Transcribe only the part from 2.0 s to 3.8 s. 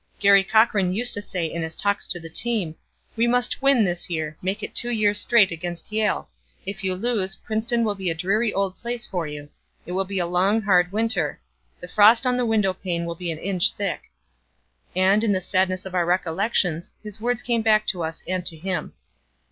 to the team: "We must